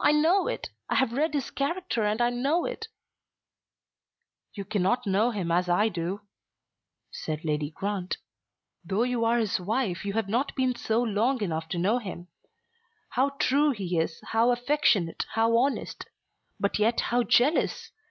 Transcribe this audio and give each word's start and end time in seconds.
"I 0.00 0.12
know 0.12 0.48
it. 0.48 0.68
I 0.90 0.96
have 0.96 1.14
read 1.14 1.32
his 1.32 1.50
character 1.50 2.04
and 2.04 2.20
I 2.20 2.28
know 2.28 2.66
it." 2.66 2.88
"You 4.52 4.66
cannot 4.66 5.06
know 5.06 5.30
him 5.30 5.50
as 5.50 5.66
I 5.66 5.88
do," 5.88 6.20
said 7.10 7.42
Lady 7.42 7.70
Grant. 7.70 8.18
"Though 8.84 9.04
you 9.04 9.24
are 9.24 9.38
his 9.38 9.58
wife 9.58 10.04
you 10.04 10.12
have 10.12 10.28
not 10.28 10.54
been 10.54 10.74
so 10.74 11.00
long 11.02 11.40
enough 11.40 11.70
to 11.70 11.78
know 11.78 11.96
him; 11.96 12.28
how 13.12 13.30
true 13.38 13.70
he 13.70 13.98
is, 13.98 14.20
how 14.32 14.50
affectionate, 14.50 15.24
how 15.32 15.56
honest; 15.56 16.04
but 16.60 16.78
yet 16.78 17.00
how 17.08 17.22
jealous! 17.22 17.92